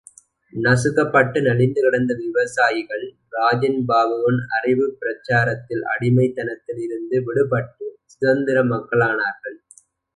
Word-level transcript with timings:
நசுக்கப்பட்டு 0.53 1.41
நலிந்து 1.41 1.81
கிடந்த 1.81 2.13
விவசாயிகள், 2.13 3.05
ராஜன் 3.29 3.83
பாபுவின் 3.87 4.41
அறிவுப் 4.61 4.97
பிரச்சாரத்தால் 4.99 5.85
அடிமைத்தனத்திலே 5.93 6.83
இருந்து 6.83 7.21
விடுபட்டு 7.21 7.87
சுதந்தர 8.05 8.63
மக்களானார்கள். 8.63 9.57